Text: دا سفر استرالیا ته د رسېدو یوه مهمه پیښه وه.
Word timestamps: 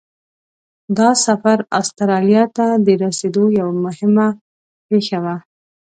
دا 0.97 1.09
سفر 1.25 1.57
استرالیا 1.79 2.43
ته 2.57 2.65
د 2.85 2.87
رسېدو 3.03 3.43
یوه 3.59 3.75
مهمه 3.85 4.27
پیښه 4.87 5.17
وه. 5.23 5.35